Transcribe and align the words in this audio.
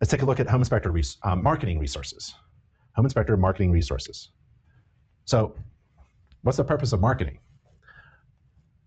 let's 0.00 0.10
take 0.10 0.22
a 0.22 0.24
look 0.24 0.40
at 0.40 0.48
Home 0.48 0.60
Inspector 0.60 0.90
res- 0.90 1.16
uh, 1.22 1.36
marketing 1.36 1.78
resources. 1.78 2.34
Home 2.96 3.06
Inspector 3.06 3.36
marketing 3.36 3.70
resources. 3.70 4.30
So, 5.24 5.54
what's 6.42 6.58
the 6.58 6.64
purpose 6.64 6.92
of 6.92 7.00
marketing? 7.00 7.38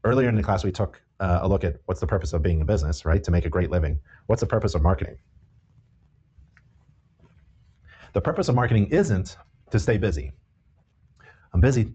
Earlier 0.04 0.30
in 0.30 0.36
the 0.36 0.44
class, 0.44 0.64
we 0.64 0.72
took 0.72 1.02
uh, 1.20 1.40
a 1.42 1.48
look 1.48 1.64
at 1.64 1.78
what's 1.86 2.00
the 2.00 2.08
purpose 2.08 2.34
of 2.34 2.42
being 2.42 2.62
a 2.62 2.66
business, 2.66 3.06
right? 3.06 3.24
To 3.24 3.32
make 3.32 3.46
a 3.46 3.50
great 3.50 3.72
living. 3.72 4.00
What's 4.28 4.40
the 4.40 4.48
purpose 4.48 4.76
of 4.76 4.82
marketing? 4.82 5.18
The 8.14 8.22
purpose 8.22 8.50
of 8.50 8.56
marketing 8.56 8.88
isn't 8.88 9.38
to 9.72 9.80
stay 9.80 9.98
busy. 9.98 10.32
I'm 11.54 11.62
busy. 11.62 11.94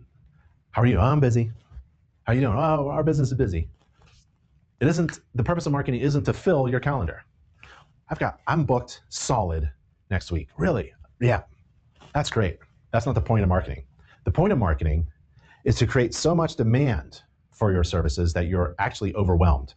How 0.72 0.82
are 0.82 0.86
you? 0.86 0.98
Oh, 0.98 1.02
I'm 1.02 1.20
busy. 1.20 1.52
How 2.24 2.32
are 2.32 2.34
you 2.34 2.40
doing? 2.42 2.56
Oh, 2.56 2.88
our 2.88 3.02
business 3.02 3.28
is 3.28 3.38
busy. 3.38 3.68
It 4.80 4.88
isn't 4.88 5.20
the 5.34 5.44
purpose 5.44 5.66
of 5.66 5.72
marketing 5.72 6.00
isn't 6.00 6.24
to 6.24 6.32
fill 6.32 6.68
your 6.68 6.80
calendar. 6.80 7.24
I've 8.12 8.18
got 8.18 8.40
I'm 8.46 8.64
booked 8.64 9.00
solid 9.08 9.72
next 10.10 10.30
week. 10.30 10.50
Really? 10.58 10.92
Yeah. 11.18 11.44
That's 12.14 12.28
great. 12.28 12.58
That's 12.92 13.06
not 13.06 13.14
the 13.14 13.22
point 13.22 13.42
of 13.42 13.48
marketing. 13.48 13.84
The 14.24 14.30
point 14.30 14.52
of 14.52 14.58
marketing 14.58 15.06
is 15.64 15.76
to 15.76 15.86
create 15.86 16.12
so 16.12 16.34
much 16.34 16.56
demand 16.56 17.22
for 17.52 17.72
your 17.72 17.82
services 17.82 18.34
that 18.34 18.48
you're 18.48 18.74
actually 18.78 19.14
overwhelmed 19.14 19.72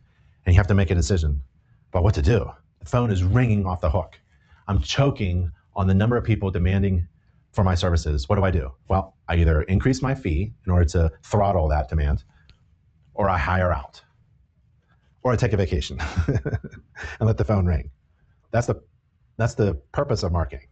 and 0.46 0.54
you 0.54 0.60
have 0.60 0.68
to 0.68 0.74
make 0.74 0.92
a 0.92 0.96
decision 0.96 1.42
about 1.94 2.04
what 2.04 2.14
to 2.16 2.22
do. 2.22 2.52
The 2.80 2.86
phone 2.86 3.10
is 3.10 3.24
ringing 3.24 3.66
off 3.66 3.80
the 3.80 3.90
hook. 3.90 4.20
I'm 4.68 4.82
choking 4.82 5.50
on 5.74 5.88
the 5.88 5.94
number 5.94 6.18
of 6.18 6.26
people 6.26 6.52
demanding 6.52 7.08
for 7.54 7.64
my 7.64 7.74
services. 7.74 8.28
What 8.28 8.36
do 8.36 8.44
I 8.44 8.52
do? 8.52 8.70
Well, 8.90 9.16
I 9.30 9.38
either 9.38 9.62
increase 9.62 10.02
my 10.02 10.14
fee 10.14 10.52
in 10.66 10.72
order 10.74 10.84
to 10.90 11.10
throttle 11.24 11.70
that 11.70 11.88
demand, 11.88 12.26
or 13.14 13.30
I 13.30 13.38
hire 13.38 13.72
out, 13.72 14.02
or 15.24 15.32
I 15.32 15.38
take 15.38 15.54
a 15.54 15.58
vacation 15.58 16.02
and 16.28 17.22
let 17.22 17.38
the 17.38 17.46
phone 17.46 17.66
ring. 17.66 17.92
That's 18.56 18.68
the, 18.68 18.82
that's 19.36 19.54
the 19.54 19.74
purpose 19.92 20.24
of 20.24 20.32
marketing. 20.32 20.68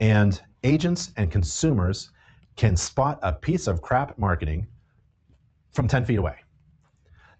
And 0.00 0.40
agents 0.62 1.12
and 1.18 1.30
consumers 1.30 2.10
can 2.56 2.74
spot 2.74 3.18
a 3.22 3.34
piece 3.34 3.66
of 3.66 3.82
crap 3.82 4.18
marketing 4.18 4.66
from 5.74 5.86
10 5.86 6.06
feet 6.06 6.18
away. 6.18 6.36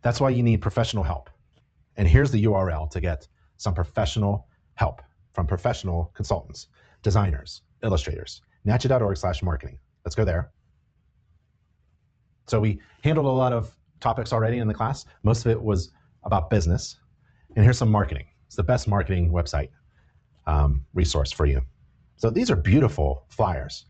That's 0.03 0.21
why 0.21 0.29
you 0.29 0.43
need 0.43 0.61
professional 0.61 1.03
help. 1.03 1.31
And 1.97 2.07
here's 2.07 2.31
the 2.31 2.45
URL 2.45 2.91
to 2.91 3.01
get 3.01 3.27
some 3.57 3.73
professional 3.73 4.47
help 4.75 5.01
from 5.33 5.47
professional 5.47 6.13
consultants, 6.15 6.67
designers, 7.03 7.63
illustrators. 7.83 8.43
nachi.org 8.67 9.17
slash 9.17 9.43
marketing. 9.43 9.79
Let's 10.05 10.15
go 10.15 10.27
there. 10.27 10.51
So 12.47 12.61
we 12.61 12.79
handled 13.03 13.25
a 13.25 13.31
lot 13.31 13.55
of 13.55 13.75
topics 14.01 14.35
already 14.35 14.59
in 14.59 14.69
the 14.69 14.75
class. 14.75 15.07
Most 15.23 15.47
of 15.47 15.51
it 15.51 15.63
was 15.63 15.93
about 16.25 16.51
business. 16.51 16.99
And 17.57 17.65
here's 17.65 17.79
some 17.79 17.91
marketing. 17.91 18.27
It's 18.55 18.57
the 18.57 18.63
best 18.63 18.87
marketing 18.87 19.33
website 19.33 19.71
um, 20.47 20.87
resource 20.95 21.33
for 21.33 21.45
you. 21.45 21.61
So 22.15 22.31
these 22.31 22.53
are 22.53 22.57
beautiful 22.57 23.25
flyers, 23.29 23.87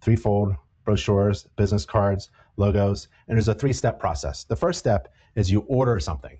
threefold 0.00 0.56
brochures, 0.84 1.44
business 1.54 1.84
cards, 1.84 2.30
logos, 2.56 3.06
and 3.28 3.36
there's 3.36 3.46
a 3.46 3.54
three-step 3.54 4.00
process. 4.00 4.42
The 4.42 4.56
first 4.56 4.80
step 4.80 5.14
is 5.36 5.52
you 5.52 5.60
order 5.68 6.00
something. 6.00 6.36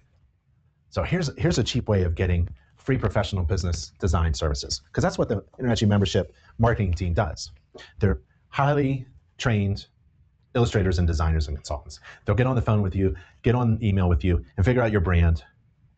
So 0.91 1.05
here's, 1.05 1.31
here's 1.39 1.59
a 1.59 1.63
cheap 1.63 1.89
way 1.89 2.03
of 2.03 2.17
getting 2.17 2.49
free 2.75 2.99
professional 2.99 3.45
business 3.45 3.93
design 4.01 4.35
services, 4.35 4.83
because 4.87 5.05
that's 5.05 5.17
what 5.17 5.29
the 5.29 5.45
InterNACHI 5.61 5.87
membership 5.87 6.35
marketing 6.59 6.95
team 6.95 7.15
does. 7.15 7.53
They're 8.01 8.23
highly 8.49 9.07
trained 9.39 9.87
illustrators 10.57 10.99
and 10.99 11.07
designers 11.07 11.47
and 11.47 11.57
consultants. 11.57 12.01
They'll 12.25 12.35
get 12.35 12.49
on 12.49 12.57
the 12.57 12.63
phone 12.63 12.83
with 12.83 12.97
you, 12.97 13.15
get 13.43 13.55
on 13.55 13.79
email 13.81 14.09
with 14.09 14.25
you, 14.25 14.45
and 14.57 14.67
figure 14.67 14.83
out 14.83 14.91
your 14.91 15.01
brand, 15.01 15.45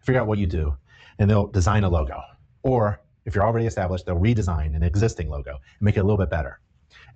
figure 0.00 0.20
out 0.20 0.26
what 0.26 0.36
you 0.36 0.46
do, 0.46 0.76
and 1.18 1.30
they'll 1.30 1.46
design 1.46 1.84
a 1.84 1.88
logo. 1.88 2.20
Or 2.62 3.00
if 3.24 3.34
you're 3.34 3.44
already 3.44 3.66
established, 3.66 4.06
they'll 4.06 4.18
redesign 4.18 4.74
an 4.74 4.82
existing 4.82 5.28
logo 5.28 5.52
and 5.52 5.82
make 5.82 5.96
it 5.96 6.00
a 6.00 6.02
little 6.02 6.18
bit 6.18 6.30
better. 6.30 6.60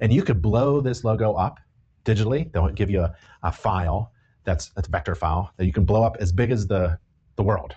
And 0.00 0.12
you 0.12 0.22
could 0.22 0.40
blow 0.40 0.80
this 0.80 1.04
logo 1.04 1.34
up 1.34 1.58
digitally. 2.04 2.50
They'll 2.52 2.68
give 2.68 2.90
you 2.90 3.02
a, 3.02 3.14
a 3.42 3.52
file 3.52 4.12
that's, 4.44 4.70
a 4.76 4.82
vector 4.88 5.14
file 5.14 5.52
that 5.56 5.66
you 5.66 5.72
can 5.72 5.84
blow 5.84 6.02
up 6.02 6.16
as 6.20 6.32
big 6.32 6.50
as 6.50 6.66
the, 6.66 6.98
the 7.36 7.42
world. 7.42 7.74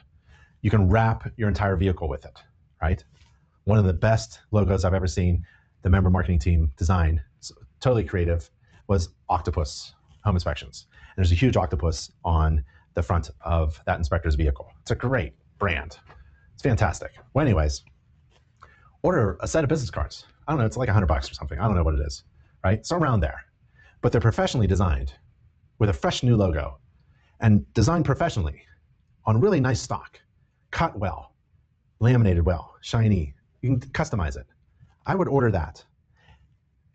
You 0.62 0.70
can 0.70 0.90
wrap 0.90 1.30
your 1.38 1.50
entire 1.50 1.76
vehicle 1.76 2.08
with 2.08 2.26
it, 2.26 2.40
right? 2.82 3.04
One 3.66 3.78
of 3.78 3.86
the 3.86 3.94
best 3.94 4.40
logos 4.52 4.86
I've 4.86 4.94
ever 4.94 5.08
seen 5.08 5.46
the 5.82 5.90
member 5.90 6.10
marketing 6.10 6.40
team 6.40 6.72
design, 6.78 7.22
totally 7.80 8.04
creative, 8.04 8.50
was 8.88 9.10
Octopus 9.30 9.94
Home 10.24 10.36
Inspections. 10.36 10.88
And 10.92 11.18
there's 11.18 11.32
a 11.32 11.36
huge 11.36 11.58
octopus 11.58 12.12
on 12.24 12.64
the 12.94 13.02
front 13.02 13.32
of 13.42 13.82
that 13.86 13.98
inspector's 13.98 14.36
vehicle. 14.36 14.70
It's 14.82 14.92
a 14.92 14.96
great 14.96 15.34
brand. 15.62 16.00
It's 16.56 16.64
fantastic. 16.64 17.12
Well, 17.34 17.46
anyways, 17.46 17.84
order 19.04 19.38
a 19.42 19.48
set 19.48 19.64
of 19.64 19.70
business 19.70 19.92
cards. 19.92 20.26
I 20.48 20.52
don't 20.52 20.60
know, 20.60 20.66
it's 20.66 20.76
like 20.76 20.88
100 20.88 21.06
bucks 21.06 21.30
or 21.30 21.36
something. 21.36 21.60
I 21.60 21.68
don't 21.68 21.76
know 21.76 21.84
what 21.84 21.94
it 21.94 22.02
is, 22.02 22.24
right? 22.66 22.84
So 22.84 22.98
around 22.98 23.20
there. 23.20 23.40
But 24.02 24.12
they're 24.12 24.20
professionally 24.20 24.66
designed 24.66 25.14
with 25.78 25.90
a 25.90 25.94
fresh 25.94 26.24
new 26.24 26.36
logo 26.36 26.80
and 27.42 27.72
designed 27.74 28.06
professionally 28.06 28.64
on 29.26 29.40
really 29.40 29.60
nice 29.60 29.80
stock, 29.80 30.20
cut 30.72 30.98
well, 30.98 31.36
laminated 32.00 32.44
well, 32.44 32.74
shiny. 32.82 33.36
You 33.62 33.78
can 33.78 33.92
customize 33.92 34.36
it. 34.36 34.48
I 35.06 35.14
would 35.14 35.28
order 35.28 35.52
that. 35.52 35.86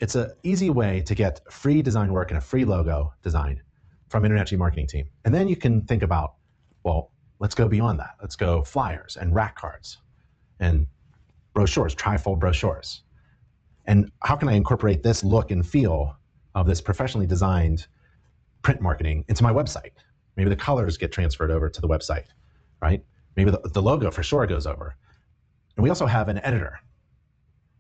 It's 0.00 0.16
an 0.16 0.32
easy 0.42 0.70
way 0.70 1.02
to 1.02 1.14
get 1.14 1.40
free 1.52 1.82
design 1.82 2.12
work 2.12 2.32
and 2.32 2.38
a 2.38 2.40
free 2.40 2.64
logo 2.64 3.14
design 3.22 3.62
from 4.08 4.24
InterNACHI 4.24 4.58
Marketing 4.58 4.88
Team. 4.88 5.06
And 5.24 5.32
then 5.32 5.46
you 5.46 5.56
can 5.56 5.82
think 5.82 6.02
about, 6.02 6.34
well, 6.82 7.12
let's 7.38 7.54
go 7.54 7.68
beyond 7.68 7.98
that. 8.00 8.16
Let's 8.20 8.36
go 8.36 8.62
flyers 8.62 9.16
and 9.16 9.34
rack 9.34 9.56
cards 9.56 9.98
and 10.60 10.86
brochures, 11.54 11.94
trifold 11.94 12.38
brochures. 12.38 13.02
And 13.86 14.10
how 14.22 14.36
can 14.36 14.48
I 14.48 14.52
incorporate 14.52 15.02
this 15.02 15.22
look 15.22 15.50
and 15.50 15.66
feel 15.66 16.16
of 16.54 16.66
this 16.66 16.80
professionally 16.80 17.26
designed 17.26 17.86
print 18.62 18.80
marketing 18.80 19.24
into 19.28 19.42
my 19.42 19.52
website? 19.52 19.92
Maybe 20.36 20.50
the 20.50 20.56
colors 20.56 20.96
get 20.96 21.12
transferred 21.12 21.50
over 21.50 21.68
to 21.68 21.80
the 21.80 21.88
website, 21.88 22.26
right? 22.82 23.02
Maybe 23.36 23.50
the, 23.50 23.60
the 23.72 23.82
logo 23.82 24.10
for 24.10 24.22
sure 24.22 24.46
goes 24.46 24.66
over. 24.66 24.96
And 25.76 25.84
we 25.84 25.88
also 25.88 26.06
have 26.06 26.28
an 26.28 26.38
editor. 26.38 26.78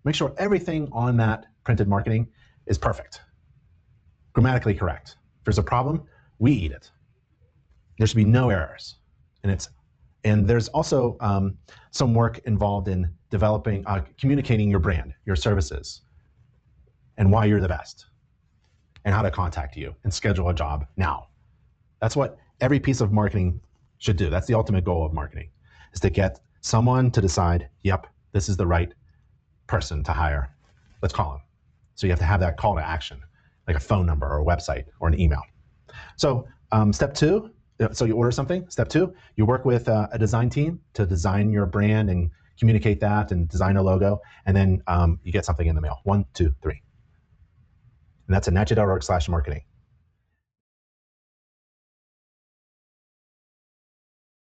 Make 0.04 0.14
sure 0.14 0.34
everything 0.38 0.88
on 0.92 1.16
that 1.16 1.46
printed 1.64 1.88
marketing 1.88 2.28
is 2.66 2.78
perfect, 2.78 3.22
grammatically 4.32 4.74
correct. 4.74 5.16
If 5.40 5.44
there's 5.44 5.58
a 5.58 5.62
problem, 5.62 6.04
we 6.38 6.52
eat 6.52 6.72
it. 6.72 6.90
There 7.98 8.06
should 8.06 8.16
be 8.16 8.24
no 8.24 8.50
errors. 8.50 8.96
And 9.46 9.52
it's 9.52 9.68
and 10.24 10.44
there's 10.44 10.66
also 10.70 11.16
um, 11.20 11.56
some 11.92 12.12
work 12.12 12.38
involved 12.46 12.88
in 12.88 13.08
developing, 13.30 13.86
uh, 13.86 14.02
communicating 14.18 14.68
your 14.68 14.80
brand, 14.80 15.14
your 15.24 15.36
services, 15.36 16.00
and 17.16 17.30
why 17.30 17.44
you're 17.44 17.60
the 17.60 17.68
best, 17.68 18.06
and 19.04 19.14
how 19.14 19.22
to 19.22 19.30
contact 19.30 19.76
you 19.76 19.94
and 20.02 20.12
schedule 20.12 20.48
a 20.48 20.54
job 20.54 20.84
now. 20.96 21.28
That's 22.00 22.16
what 22.16 22.38
every 22.60 22.80
piece 22.80 23.00
of 23.00 23.12
marketing 23.12 23.60
should 23.98 24.16
do. 24.16 24.28
That's 24.28 24.48
the 24.48 24.54
ultimate 24.54 24.84
goal 24.84 25.06
of 25.06 25.12
marketing, 25.12 25.48
is 25.92 26.00
to 26.00 26.10
get 26.10 26.40
someone 26.60 27.12
to 27.12 27.20
decide, 27.20 27.68
yep, 27.84 28.08
this 28.32 28.48
is 28.48 28.56
the 28.56 28.66
right 28.66 28.92
person 29.68 30.02
to 30.02 30.12
hire. 30.12 30.50
Let's 31.02 31.14
call 31.14 31.30
them. 31.34 31.42
So 31.94 32.08
you 32.08 32.10
have 32.10 32.18
to 32.18 32.24
have 32.24 32.40
that 32.40 32.56
call 32.56 32.74
to 32.74 32.84
action, 32.84 33.20
like 33.68 33.76
a 33.76 33.80
phone 33.80 34.06
number 34.06 34.26
or 34.26 34.40
a 34.40 34.44
website 34.44 34.86
or 34.98 35.06
an 35.06 35.20
email. 35.20 35.42
So 36.16 36.48
um, 36.72 36.92
step 36.92 37.14
two 37.14 37.52
so 37.92 38.04
you 38.04 38.14
order 38.16 38.30
something. 38.30 38.68
Step 38.68 38.88
two, 38.88 39.14
you 39.36 39.44
work 39.46 39.64
with 39.64 39.88
uh, 39.88 40.08
a 40.12 40.18
design 40.18 40.50
team 40.50 40.80
to 40.94 41.06
design 41.06 41.50
your 41.50 41.66
brand 41.66 42.10
and 42.10 42.30
communicate 42.58 43.00
that 43.00 43.32
and 43.32 43.48
design 43.48 43.76
a 43.76 43.82
logo, 43.82 44.20
and 44.46 44.56
then 44.56 44.82
um, 44.86 45.20
you 45.22 45.32
get 45.32 45.44
something 45.44 45.66
in 45.66 45.74
the 45.74 45.80
mail. 45.80 46.00
One, 46.04 46.24
two, 46.32 46.54
three. 46.62 46.80
And 48.26 48.34
that's 48.34 48.48
at 48.48 48.54
nachi.org 48.54 49.02
slash 49.02 49.28
marketing. 49.28 49.62